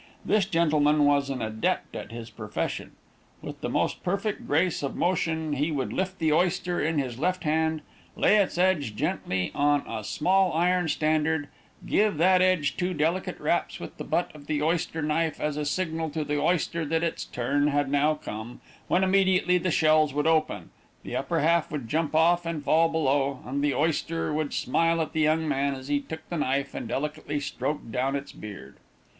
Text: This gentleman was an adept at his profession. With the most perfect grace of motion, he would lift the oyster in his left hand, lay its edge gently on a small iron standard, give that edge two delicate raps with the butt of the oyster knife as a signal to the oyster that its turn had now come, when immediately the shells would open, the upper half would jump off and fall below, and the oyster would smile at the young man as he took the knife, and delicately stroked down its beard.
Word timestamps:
This 0.25 0.47
gentleman 0.47 1.05
was 1.05 1.29
an 1.29 1.43
adept 1.43 1.95
at 1.95 2.11
his 2.11 2.31
profession. 2.31 2.93
With 3.43 3.61
the 3.61 3.69
most 3.69 4.01
perfect 4.01 4.47
grace 4.47 4.81
of 4.81 4.95
motion, 4.95 5.53
he 5.53 5.71
would 5.71 5.93
lift 5.93 6.17
the 6.17 6.33
oyster 6.33 6.81
in 6.81 6.97
his 6.97 7.19
left 7.19 7.43
hand, 7.43 7.83
lay 8.15 8.37
its 8.37 8.57
edge 8.57 8.95
gently 8.95 9.51
on 9.53 9.83
a 9.87 10.03
small 10.03 10.53
iron 10.53 10.87
standard, 10.87 11.49
give 11.85 12.17
that 12.17 12.41
edge 12.41 12.77
two 12.77 12.95
delicate 12.95 13.39
raps 13.39 13.79
with 13.79 13.95
the 13.97 14.03
butt 14.03 14.31
of 14.35 14.47
the 14.47 14.59
oyster 14.63 15.03
knife 15.03 15.39
as 15.39 15.55
a 15.55 15.65
signal 15.65 16.09
to 16.09 16.23
the 16.23 16.41
oyster 16.41 16.83
that 16.83 17.03
its 17.03 17.23
turn 17.25 17.67
had 17.67 17.87
now 17.87 18.15
come, 18.15 18.59
when 18.87 19.03
immediately 19.03 19.59
the 19.59 19.69
shells 19.69 20.15
would 20.15 20.25
open, 20.25 20.71
the 21.03 21.15
upper 21.15 21.41
half 21.41 21.69
would 21.69 21.87
jump 21.87 22.15
off 22.15 22.43
and 22.43 22.63
fall 22.63 22.89
below, 22.89 23.41
and 23.45 23.63
the 23.63 23.75
oyster 23.75 24.33
would 24.33 24.51
smile 24.51 24.99
at 24.99 25.13
the 25.13 25.21
young 25.21 25.47
man 25.47 25.75
as 25.75 25.89
he 25.89 25.99
took 25.99 26.27
the 26.29 26.37
knife, 26.37 26.73
and 26.73 26.87
delicately 26.87 27.39
stroked 27.39 27.91
down 27.91 28.15
its 28.15 28.31
beard. 28.31 28.77